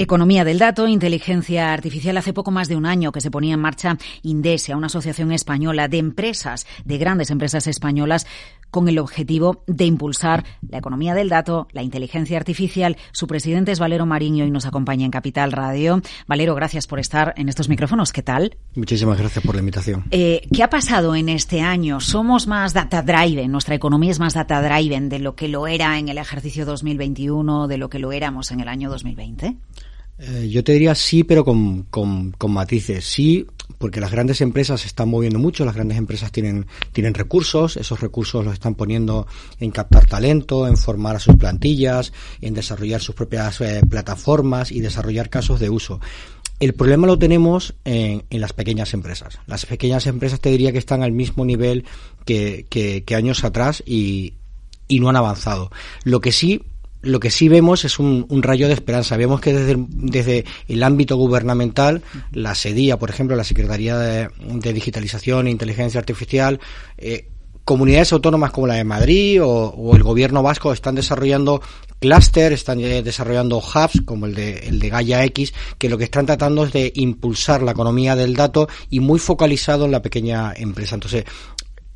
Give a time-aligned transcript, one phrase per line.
[0.00, 2.16] Economía del dato, inteligencia artificial.
[2.16, 5.88] Hace poco más de un año que se ponía en marcha Indesia, una asociación española
[5.88, 8.24] de empresas, de grandes empresas españolas,
[8.70, 12.96] con el objetivo de impulsar la economía del dato, la inteligencia artificial.
[13.12, 16.00] Su presidente es Valero Mariño y nos acompaña en Capital Radio.
[16.26, 18.12] Valero, gracias por estar en estos micrófonos.
[18.12, 18.56] ¿Qué tal?
[18.74, 20.04] Muchísimas gracias por la invitación.
[20.10, 22.00] Eh, ¿Qué ha pasado en este año?
[22.00, 23.50] ¿Somos más data driven?
[23.50, 27.68] ¿Nuestra economía es más data driven de lo que lo era en el ejercicio 2021,
[27.68, 29.56] de lo que lo éramos en el año 2020?
[30.18, 33.04] Eh, yo te diría sí, pero con, con, matices.
[33.04, 37.76] Sí, porque las grandes empresas se están moviendo mucho, las grandes empresas tienen, tienen recursos,
[37.76, 39.26] esos recursos los están poniendo
[39.60, 44.80] en captar talento, en formar a sus plantillas, en desarrollar sus propias eh, plataformas y
[44.80, 46.00] desarrollar casos de uso.
[46.60, 49.38] El problema lo tenemos en, las pequeñas empresas.
[49.46, 51.84] Las pequeñas empresas te diría que están al mismo nivel
[52.24, 54.34] que, que, que años atrás y,
[54.88, 55.70] y no han avanzado.
[56.02, 56.62] Lo que sí
[57.02, 59.16] lo que sí vemos es un, rayo de esperanza.
[59.16, 62.02] Vemos que desde, desde, el ámbito gubernamental,
[62.32, 64.28] la SEDIA, por ejemplo, la Secretaría de,
[64.72, 66.60] Digitalización e Inteligencia Artificial,
[66.96, 67.28] eh,
[67.68, 71.60] comunidades autónomas como la de Madrid o, el gobierno vasco están desarrollando
[72.00, 74.88] clúster, están eh, desarrollando hubs como el de, el de
[75.26, 79.18] X, que lo que están tratando es de impulsar la economía del dato y muy
[79.18, 80.94] focalizado en la pequeña empresa.
[80.94, 81.26] Entonces,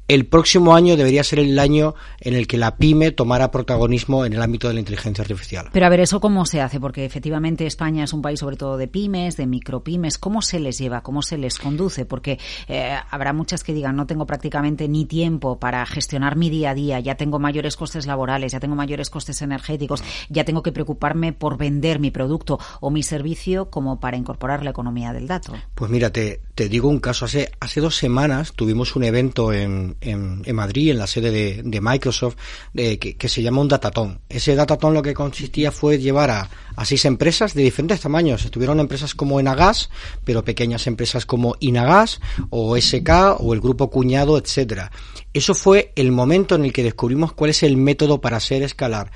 [0.08, 4.32] el próximo año debería ser el año en el que la pyme tomara protagonismo en
[4.32, 5.70] el ámbito de la inteligencia artificial.
[5.72, 6.80] Pero a ver, ¿eso cómo se hace?
[6.80, 10.18] Porque efectivamente España es un país sobre todo de pymes, de micropymes.
[10.18, 11.02] ¿Cómo se les lleva?
[11.02, 12.04] ¿Cómo se les conduce?
[12.04, 16.70] Porque eh, habrá muchas que digan, no tengo prácticamente ni tiempo para gestionar mi día
[16.70, 20.72] a día, ya tengo mayores costes laborales, ya tengo mayores costes energéticos, ya tengo que
[20.72, 25.54] preocuparme por vender mi producto o mi servicio como para incorporar la economía del dato.
[25.74, 27.24] Pues mira, te, te digo un caso.
[27.24, 32.36] Hace, hace dos semanas tuvimos un evento en en, Madrid, en la sede de, Microsoft,
[32.74, 34.20] que, se llama un datatón.
[34.28, 36.50] Ese datatón lo que consistía fue llevar a,
[36.84, 38.44] seis empresas de diferentes tamaños.
[38.44, 39.90] Estuvieron empresas como Enagas,
[40.24, 44.90] pero pequeñas empresas como Inagas o SK o el grupo Cuñado, etcétera.
[45.32, 49.10] Eso fue el momento en el que descubrimos cuál es el método para hacer escalar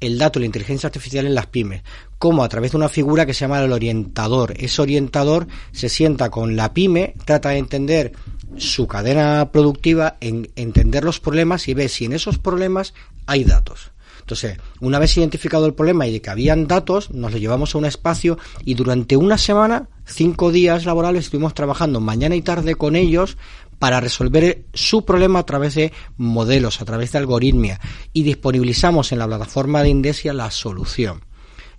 [0.00, 1.82] el dato, la inteligencia artificial en las pymes,
[2.18, 4.54] como a través de una figura que se llama el orientador.
[4.56, 8.12] Ese orientador se sienta con la pyme, trata de entender
[8.56, 12.94] su cadena productiva en entender los problemas y ver si en esos problemas
[13.26, 13.92] hay datos.
[14.20, 17.78] Entonces, una vez identificado el problema y de que habían datos, nos lo llevamos a
[17.78, 22.94] un espacio y durante una semana, cinco días laborales, estuvimos trabajando mañana y tarde con
[22.94, 23.36] ellos
[23.80, 27.80] para resolver su problema a través de modelos, a través de algoritmia
[28.12, 31.24] y disponibilizamos en la plataforma de Indesia la solución.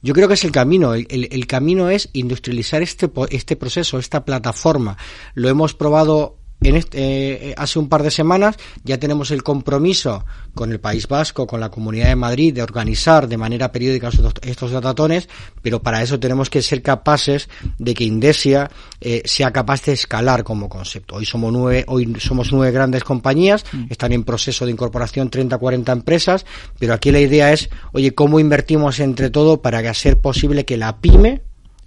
[0.02, 0.96] Yo creo que es el camino.
[0.96, 4.98] El, camino es industrializar este, este proceso, esta plataforma.
[5.36, 10.26] Lo hemos probado en este, eh, hace un par de semanas ya tenemos el compromiso
[10.54, 14.10] con el País Vasco, con la Comunidad de Madrid, de organizar de manera periódica
[14.44, 15.28] estos, datatones,
[15.62, 18.70] pero para eso tenemos que ser capaces de que Indesia
[19.00, 21.16] eh, sea capaz de escalar como concepto.
[21.16, 23.86] Hoy somos nueve, hoy somos nueve grandes compañías, mm.
[23.90, 26.46] están en proceso de incorporación 30, 40 empresas,
[26.78, 31.00] pero aquí la idea es, oye, ¿cómo invertimos entre todo para hacer posible que la
[31.00, 31.42] pyme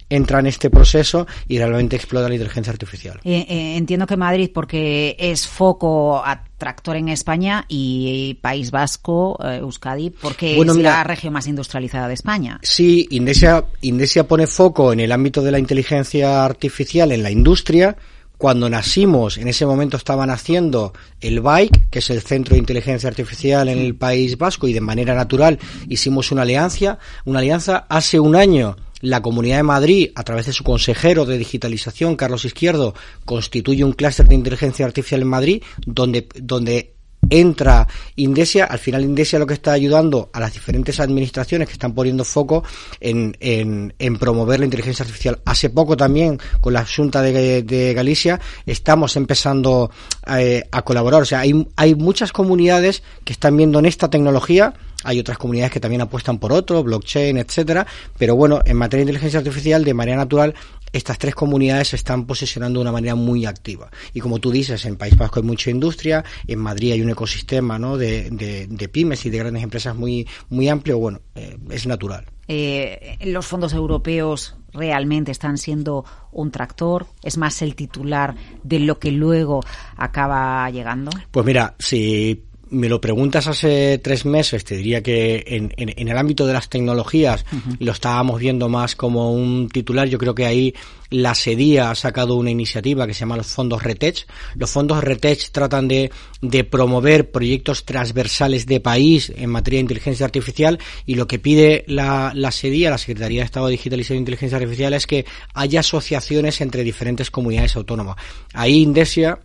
[0.09, 3.19] entra en este proceso y realmente explota la inteligencia artificial.
[3.23, 9.57] Eh, eh, entiendo que Madrid, porque es foco atractor en España y País Vasco, eh,
[9.57, 12.59] Euskadi, porque es la región más industrializada de España.
[12.61, 17.95] Sí, Indesia, Indesia pone foco en el ámbito de la inteligencia artificial en la industria.
[18.37, 23.07] Cuando nacimos, en ese momento estaban haciendo el BIKE, que es el Centro de Inteligencia
[23.07, 25.57] Artificial en el País Vasco, y de manera natural
[25.87, 26.99] hicimos una alianza.
[27.23, 31.37] Una alianza hace un año la Comunidad de Madrid, a través de su consejero de
[31.37, 36.95] digitalización, Carlos Izquierdo, constituye un clúster de inteligencia artificial en Madrid, donde, donde
[37.29, 41.93] entra Indesia, al final Indesia lo que está ayudando a las diferentes administraciones que están
[41.93, 42.63] poniendo foco
[42.99, 45.39] en, en, promover la inteligencia artificial.
[45.45, 49.91] Hace poco también con la Junta de, de Galicia estamos empezando
[50.27, 51.21] eh, a colaborar.
[51.21, 54.73] O sea, hay, hay muchas comunidades que están viendo en esta tecnología
[55.05, 57.85] hay otras comunidades que también apuestan por otro, blockchain, etcétera.
[58.17, 60.55] Pero bueno, en materia de inteligencia artificial, de manera natural,
[60.91, 63.89] estas tres comunidades se están posicionando de una manera muy activa.
[64.13, 67.77] Y como tú dices, en País Vasco hay mucha industria, en Madrid hay un ecosistema
[67.77, 67.97] ¿no?
[67.97, 70.97] de, de, pymes y de grandes empresas muy, muy amplio.
[70.97, 72.25] Bueno, eh, es natural.
[72.47, 77.07] Eh, los fondos europeos realmente están siendo un tractor?
[77.23, 79.61] ¿Es más el titular de lo que luego
[79.97, 81.11] acaba llegando?
[81.31, 82.43] Pues mira, si
[82.75, 86.69] me lo preguntas hace tres meses, te diría que en, en, el ámbito de las
[86.69, 87.45] tecnologías
[87.79, 90.09] lo estábamos viendo más como un titular.
[90.09, 90.75] Yo creo que ahí
[91.09, 94.27] la SEDIA ha sacado una iniciativa que se llama los fondos RETECH.
[94.55, 96.11] Los fondos RETECH tratan de,
[96.41, 101.85] de promover proyectos transversales de país en materia de inteligencia artificial y lo que pide
[101.87, 106.59] la, la SEDIA, la Secretaría de Estado Digitalización e Inteligencia Artificial, es que haya asociaciones
[106.59, 108.17] entre diferentes comunidades autónomas.
[108.53, 109.39] Ahí Indesia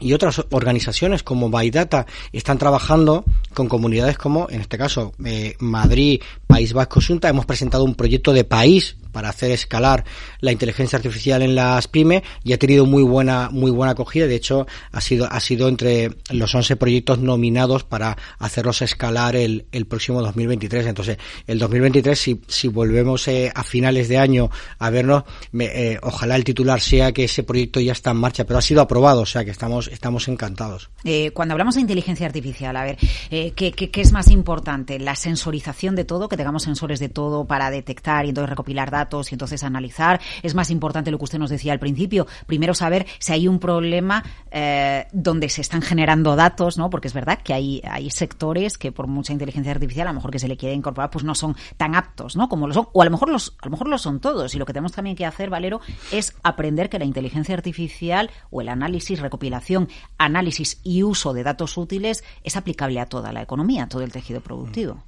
[0.00, 3.24] y otras organizaciones como Baidata están trabajando
[3.54, 7.28] con comunidades como, en este caso, eh, Madrid, País Vasco, Junta.
[7.28, 10.04] Hemos presentado un proyecto de país para hacer escalar
[10.40, 14.26] la inteligencia artificial en las pymes y ha tenido muy buena muy buena acogida.
[14.26, 19.66] De hecho ha sido ha sido entre los 11 proyectos nominados para hacerlos escalar el,
[19.72, 24.90] el próximo 2023 entonces el 2023 si, si volvemos eh, a finales de año a
[24.90, 25.24] vernos
[25.58, 28.80] eh, ojalá el titular sea que ese proyecto ya está en marcha pero ha sido
[28.80, 30.90] aprobado o sea que estamos estamos encantados.
[31.04, 32.98] Eh, cuando hablamos de inteligencia artificial a ver
[33.30, 37.44] ¿qué, qué, qué es más importante la sensorización de todo que tengamos sensores de todo
[37.46, 40.20] para detectar y entonces recopilar datos datos y entonces analizar.
[40.42, 42.26] Es más importante lo que usted nos decía al principio.
[42.46, 46.90] Primero saber si hay un problema eh, donde se están generando datos, ¿no?
[46.90, 50.30] Porque es verdad que hay, hay sectores que por mucha inteligencia artificial, a lo mejor
[50.30, 52.48] que se le quiere incorporar, pues no son tan aptos, ¿no?
[52.48, 52.88] Como lo son.
[52.92, 54.54] O a lo mejor los, a lo mejor lo son todos.
[54.54, 55.80] Y lo que tenemos también que hacer, Valero,
[56.12, 59.88] es aprender que la inteligencia artificial o el análisis, recopilación,
[60.18, 64.12] análisis y uso de datos útiles es aplicable a toda la economía, a todo el
[64.12, 65.02] tejido productivo.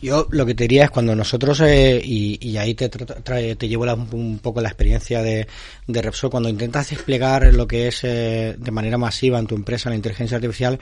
[0.00, 4.40] Yo lo que te diría es cuando nosotros, eh, y, ahí te, te llevo un
[4.40, 5.46] poco la experiencia de,
[5.86, 9.90] de, Repsol, cuando intentas desplegar lo que es eh, de manera masiva en tu empresa
[9.90, 10.80] la inteligencia artificial,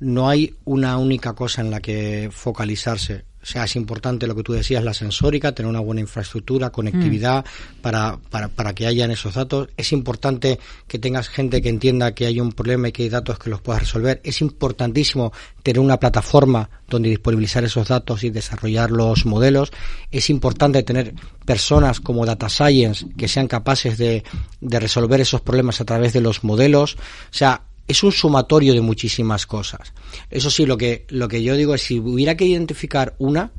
[0.00, 3.24] no hay una única cosa en la que focalizarse.
[3.40, 7.44] O sea, es importante lo que tú decías, la sensórica, tener una buena infraestructura, conectividad
[7.44, 7.80] mm.
[7.80, 9.68] para, para, para que hayan esos datos.
[9.76, 13.38] Es importante que tengas gente que entienda que hay un problema y que hay datos
[13.38, 14.20] que los puedas resolver.
[14.24, 19.70] Es importantísimo tener una plataforma donde disponibilizar esos datos y desarrollar los modelos.
[20.10, 21.14] Es importante tener
[21.46, 24.24] personas como Data Science que sean capaces de,
[24.60, 26.96] de resolver esos problemas a través de los modelos.
[26.96, 26.98] O
[27.34, 29.94] sea, es un sumatorio de muchísimas cosas.
[30.30, 33.50] Eso sí, lo que, lo que yo digo es si hubiera que identificar una,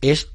[0.00, 0.28] es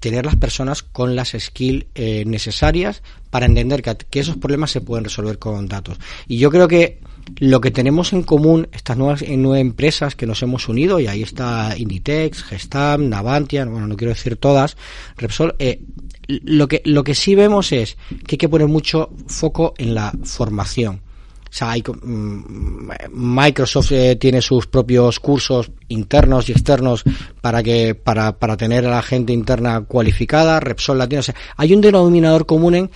[0.00, 5.04] tener las personas con las skills eh, necesarias para entender que, esos problemas se pueden
[5.04, 5.98] resolver con datos.
[6.26, 7.00] Y yo creo que
[7.38, 11.22] lo que tenemos en común, estas nuevas, nueve empresas que nos hemos unido, y ahí
[11.22, 14.78] está Inditex, Gestam, Navantia, bueno, no quiero decir todas,
[15.18, 15.82] Repsol, eh,
[16.26, 20.12] lo que, lo que sí vemos es que hay que poner mucho foco en la
[20.24, 21.02] formación
[21.50, 27.02] o sea, hay, mm, Microsoft eh, tiene sus propios cursos internos y externos
[27.40, 30.60] para que para, para tener a la gente interna cualificada.
[30.60, 31.20] Repsol la tiene.
[31.20, 32.90] O sea, hay un denominador común en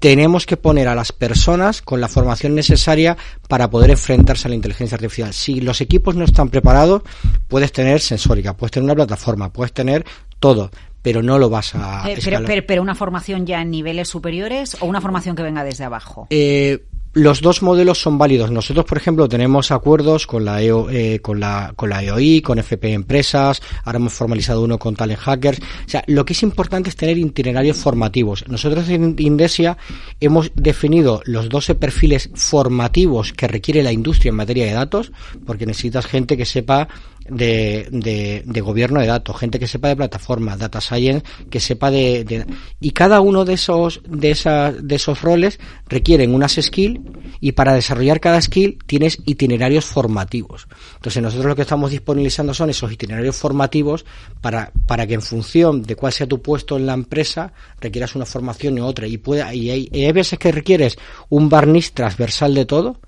[0.00, 3.16] tenemos que poner a las personas con la formación necesaria
[3.48, 5.32] para poder enfrentarse a la inteligencia artificial.
[5.32, 7.02] Si los equipos no están preparados,
[7.48, 10.04] puedes tener sensórica, puedes tener una plataforma, puedes tener
[10.38, 10.70] todo,
[11.02, 12.10] pero no lo vas a.
[12.10, 15.64] Eh, pero, pero, pero, una formación ya en niveles superiores o una formación que venga
[15.64, 16.26] desde abajo.
[16.30, 16.84] Eh,
[17.18, 18.52] los dos modelos son válidos.
[18.52, 23.60] Nosotros, por ejemplo, tenemos acuerdos con la, EO, eh, con la, EOI, con FP Empresas,
[23.84, 25.58] ahora hemos formalizado uno con Talent Hackers.
[25.58, 28.44] O sea, lo que es importante es tener itinerarios formativos.
[28.46, 29.76] Nosotros en Indesia
[30.20, 35.10] hemos definido los 12 perfiles formativos que requiere la industria en materia de datos,
[35.44, 36.88] porque necesitas gente que sepa
[37.28, 41.90] de, de, de, gobierno de datos, gente que sepa de plataforma, data science, que sepa
[41.90, 42.46] de, de,
[42.80, 45.58] y cada uno de esos de esas de esos roles
[45.88, 47.00] requieren unas skills
[47.40, 50.68] y para desarrollar cada skill tienes itinerarios formativos.
[50.96, 54.04] Entonces nosotros lo que estamos disponibilizando son esos itinerarios formativos
[54.40, 58.26] para para que en función de cuál sea tu puesto en la empresa requieras una
[58.26, 62.54] formación u otra y pueda y hay, y hay veces que requieres un barniz transversal
[62.54, 63.00] de todo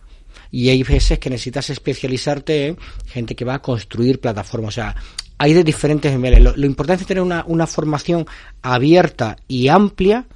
[0.51, 2.77] y hay veces que necesitas especializarte en
[3.07, 4.69] gente que va a construir plataformas.
[4.69, 4.97] O sea,
[5.39, 6.43] hay de diferentes niveles.
[6.57, 8.27] Lo, importante es tener una, una formación
[8.63, 10.27] abierta y amplia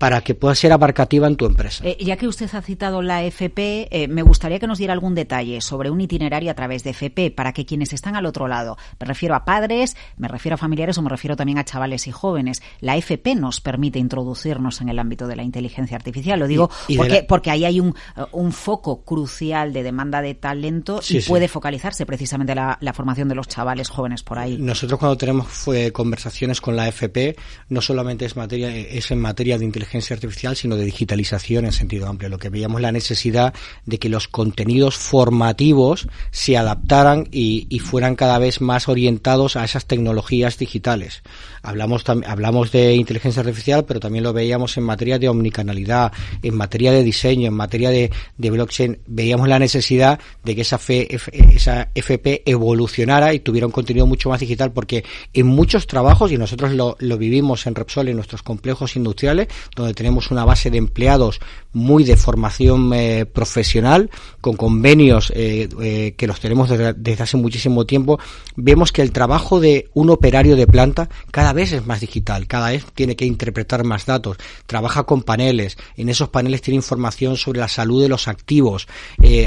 [0.00, 1.84] para que pueda ser abarcativa en tu empresa.
[1.86, 5.14] Eh, ya que usted ha citado la FP, eh, me gustaría que nos diera algún
[5.14, 8.78] detalle sobre un itinerario a través de FP para que quienes están al otro lado,
[8.98, 12.12] me refiero a padres, me refiero a familiares o me refiero también a chavales y
[12.12, 16.40] jóvenes, la FP nos permite introducirnos en el ámbito de la inteligencia artificial.
[16.40, 17.94] Lo digo porque, porque ahí hay un,
[18.32, 23.34] un, foco crucial de demanda de talento y puede focalizarse precisamente la, la, formación de
[23.34, 24.56] los chavales jóvenes por ahí.
[24.56, 25.46] Nosotros cuando tenemos
[25.92, 27.36] conversaciones con la FP,
[27.68, 31.72] no solamente es, materia, es en materia de inteligencia inteligencia artificial, sino de digitalización en
[31.72, 32.28] sentido amplio.
[32.28, 33.52] Lo que veíamos la necesidad
[33.86, 39.86] de que los contenidos formativos se adaptaran y, fueran cada vez más orientados a esas
[39.86, 41.22] tecnologías digitales.
[41.62, 46.92] Hablamos, hablamos de inteligencia artificial, pero también lo veíamos en materia de omnicanalidad, en materia
[46.92, 48.98] de diseño, en materia de, de blockchain.
[49.06, 51.08] Veíamos la necesidad de que esa, fe,
[51.52, 56.36] esa FP evolucionara y tuviera un contenido mucho más digital, porque en muchos trabajos, y
[56.36, 59.48] nosotros lo, lo vivimos en Repsol, en nuestros complejos industriales,
[59.80, 61.40] donde tenemos una base de empleados
[61.72, 64.10] muy de formación eh, profesional,
[64.40, 68.18] con convenios eh, eh, que los tenemos desde, hace muchísimo tiempo,
[68.56, 72.70] vemos que el trabajo de un operario de planta cada vez es más digital, cada
[72.70, 77.60] vez tiene que interpretar más datos, trabaja con paneles, en esos paneles tiene información sobre
[77.60, 78.88] la salud de los activos,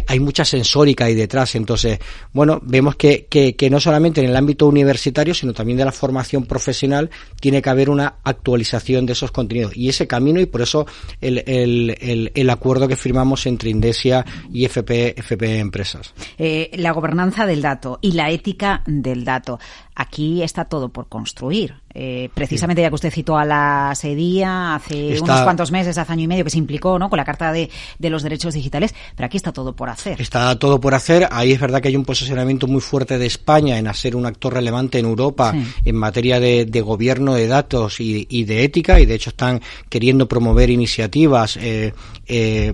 [0.07, 1.99] hay mucha sensórica ahí detrás, entonces,
[2.31, 6.45] bueno, vemos que, que, no solamente en el ámbito universitario, sino también de la formación
[6.45, 7.09] profesional,
[7.39, 10.86] tiene que haber una actualización de esos contenidos y ese y por eso
[11.22, 16.13] el, el, el, el acuerdo que firmamos entre Indesia y FP, FP Empresas.
[16.38, 19.60] Eh, la gobernanza del dato y la ética del dato.
[19.95, 21.75] Aquí está todo por construir.
[21.95, 26.12] Eh, precisamente ya que usted citó a la SEDIA hace está, unos cuantos meses, hace
[26.12, 27.07] año y medio, que se implicó ¿no?
[27.07, 27.69] con la Carta de,
[28.00, 30.19] de, los Derechos Digitales, pero aquí está todo por hacer.
[30.19, 31.27] Está todo por hacer.
[31.31, 34.55] Ahí es verdad que hay un posicionamiento muy fuerte de España en hacer un actor
[34.55, 35.63] relevante en Europa sí.
[35.85, 39.62] en materia de, de, gobierno de datos y, y, de ética, y de hecho están
[39.89, 41.93] queriendo promover iniciativas eh,
[42.25, 42.73] eh,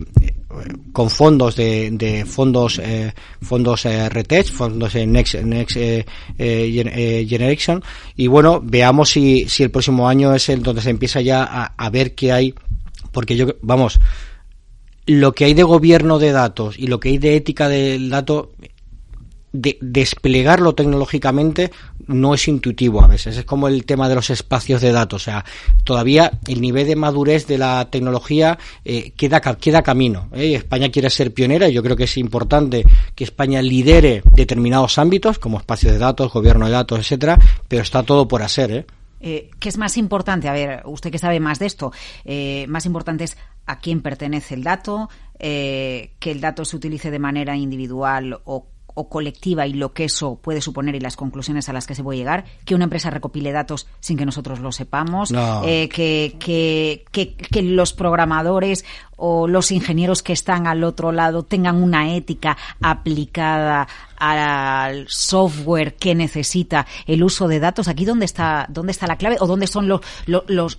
[0.91, 4.09] con fondos de, de fondos eh, fondos eh,
[4.51, 6.05] fondos Next, Next eh,
[6.37, 7.83] eh, Generation.
[8.15, 11.65] Y bueno veamos si, si el próximo año es el donde se empieza ya a,
[11.77, 12.55] a ver qué hay
[13.11, 13.99] porque yo vamos
[15.05, 18.51] lo que hay de gobierno de datos y lo que hay de ética del dato
[19.51, 21.71] de desplegarlo tecnológicamente
[22.07, 23.37] no es intuitivo a veces.
[23.37, 25.21] Es como el tema de los espacios de datos.
[25.21, 25.45] O sea,
[25.83, 30.29] todavía el nivel de madurez de la tecnología eh, queda, queda camino.
[30.33, 30.55] ¿eh?
[30.55, 35.39] España quiere ser pionera y yo creo que es importante que España lidere determinados ámbitos,
[35.39, 38.71] como espacios de datos, gobierno de datos, etcétera, pero está todo por hacer.
[38.71, 38.85] ¿eh?
[39.19, 40.47] Eh, ¿Qué es más importante?
[40.47, 41.91] A ver, usted que sabe más de esto,
[42.23, 47.11] eh, más importante es a quién pertenece el dato, eh, que el dato se utilice
[47.11, 48.67] de manera individual o
[48.99, 52.03] o colectiva y lo que eso puede suponer y las conclusiones a las que se
[52.03, 55.63] puede llegar, que una empresa recopile datos sin que nosotros lo sepamos, no.
[55.63, 58.83] eh, que, que, que, que, los programadores
[59.19, 66.15] o los ingenieros que están al otro lado tengan una ética aplicada al software que
[66.15, 67.87] necesita el uso de datos.
[67.87, 70.01] Aquí dónde está dónde está la clave o dónde son los,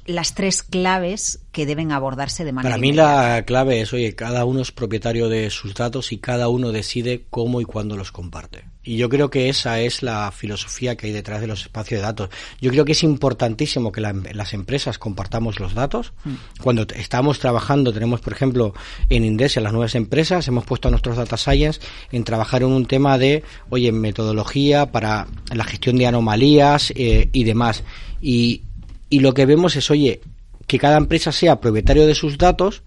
[0.06, 3.28] las tres claves que deben abordarse de manera Para mí inmediata.
[3.36, 7.24] la clave es, oye, cada uno es propietario de sus datos y cada uno decide
[7.30, 8.64] cómo y cuándo los comparte.
[8.90, 12.06] Y yo creo que esa es la filosofía que hay detrás de los espacios de
[12.06, 12.28] datos.
[12.60, 16.12] Yo creo que es importantísimo que la, las empresas compartamos los datos.
[16.24, 16.34] Mm.
[16.60, 18.74] Cuando estamos trabajando, tenemos, por ejemplo,
[19.08, 21.80] en Indesia, las nuevas empresas, hemos puesto a nuestros data science
[22.10, 27.44] en trabajar en un tema de, oye, metodología para la gestión de anomalías eh, y
[27.44, 27.84] demás.
[28.20, 28.62] Y,
[29.08, 30.20] y lo que vemos es, oye,
[30.66, 32.82] que cada empresa sea propietario de sus datos,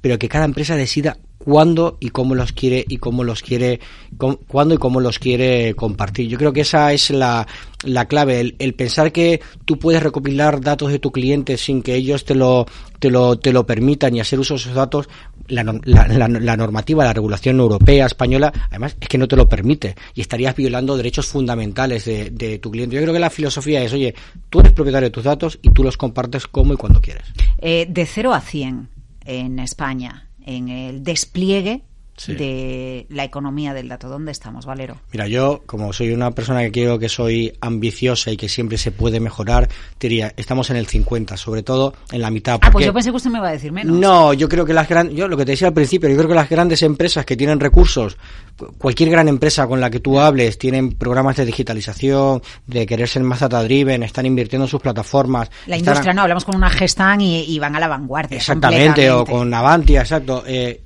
[0.00, 3.80] pero que cada empresa decida cuándo y cómo los quiere y cómo los quiere
[4.46, 6.28] cuándo y cómo los quiere compartir.
[6.28, 7.46] Yo creo que esa es la,
[7.82, 12.26] la clave, el, pensar que tú puedes recopilar datos de tu cliente sin que ellos
[12.26, 12.66] te lo
[12.98, 15.08] te lo te lo permitan y hacer uso de esos datos,
[15.48, 20.20] la, la normativa, la regulación europea, española, además es que no te lo permite y
[20.20, 22.96] estarías violando derechos fundamentales de, de tu cliente.
[22.96, 24.14] Yo creo que la filosofía es, oye,
[24.50, 27.24] tú eres propietario de tus datos y tú los compartes como y cuando quieres.
[27.58, 28.88] Eh, de 0 a 100
[29.24, 31.82] en España, en el despliegue
[32.20, 32.34] sí.
[32.34, 34.08] de la economía del dato.
[34.08, 35.00] ¿Dónde estamos, Valero?
[35.12, 38.90] Mira, yo, como soy una persona que creo que soy ambiciosa y que siempre se
[38.90, 42.54] puede mejorar, diría, estamos en el 50, sobre todo en la mitad.
[42.54, 42.66] Porque...
[42.68, 43.96] Ah, pues yo pensé que usted me iba a decir menos.
[43.96, 46.28] No, yo creo que las grandes, yo lo que te decía al principio, yo creo
[46.28, 48.18] que las grandes empresas que tienen recursos,
[48.78, 53.22] cualquier gran empresa con la que tú hables, tienen programas de digitalización, de querer ser
[53.22, 55.50] más data driven, están invirtiendo en sus plataformas.
[55.66, 58.36] La industria, no, hablamos con una Gestan y, y van a la vanguardia.
[58.36, 60.44] Exactamente, o con Avantia, exacto.
[60.46, 60.82] Eh,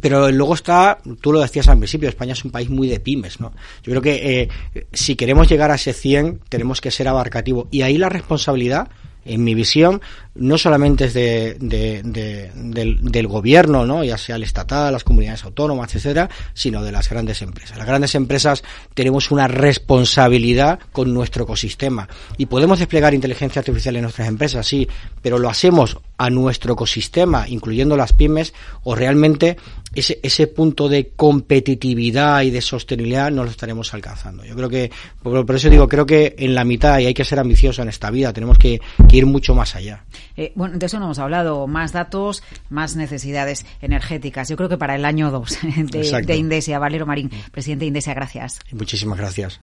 [0.00, 3.40] pero luego está, tú lo decías al principio, España es un país muy de pymes,
[3.40, 3.52] ¿no?
[3.82, 4.48] Yo creo que eh,
[4.92, 7.68] si queremos llegar a ese 100, tenemos que ser abarcativo.
[7.70, 8.88] Y ahí la responsabilidad,
[9.24, 10.02] en mi visión,
[10.34, 14.04] no solamente es de, de, de, del, del, gobierno, ¿no?
[14.04, 17.78] ya sea el estatal, las comunidades autónomas, etcétera, sino de las grandes empresas.
[17.78, 18.62] Las grandes empresas
[18.94, 24.88] tenemos una responsabilidad con nuestro ecosistema y podemos desplegar inteligencia artificial en nuestras empresas, sí,
[25.22, 29.56] pero lo hacemos a nuestro ecosistema, incluyendo las pymes, o realmente
[29.94, 34.44] ese, ese punto de competitividad y de sostenibilidad no lo estaremos alcanzando.
[34.44, 34.90] Yo creo que,
[35.22, 38.10] por, eso digo, creo que en la mitad, y hay que ser ambicioso en esta
[38.10, 40.04] vida, tenemos que, ir mucho más allá.
[40.36, 41.66] Eh, bueno, de eso no hemos hablado.
[41.68, 44.48] Más datos, más necesidades energéticas.
[44.48, 45.58] Yo creo que para el año 2
[45.90, 46.78] de, de Indesia.
[46.78, 48.58] Valero Marín, presidente de Indesia, gracias.
[48.72, 49.52] Muchísimas gracias.